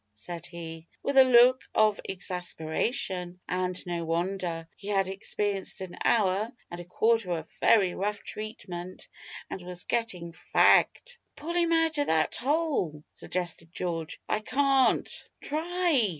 [0.15, 6.51] said he, with a look of exasperation, (and no wonder; he had experienced an hour
[6.71, 9.07] and a quarter of very rough treatment,
[9.51, 11.17] and was getting fagged).
[11.35, 14.19] "Pull him out of that hole," suggested George.
[14.27, 15.07] "I can't."
[15.39, 16.09] "Try."